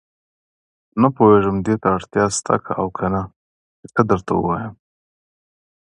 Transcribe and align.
نه 1.01 1.07
پوهېږم 1.15 1.57
دې 1.65 1.75
ته 1.81 1.87
اړتیا 1.95 2.25
شته 2.37 2.55
او 2.79 2.87
کنه 2.97 3.21
چې 3.79 3.85
څه 3.93 4.01
درته 4.09 4.31
ووايم. 4.35 4.73